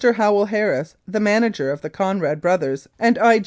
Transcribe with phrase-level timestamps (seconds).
[0.15, 3.39] Howell Harris, the manager of the Conrad Brothers' and I.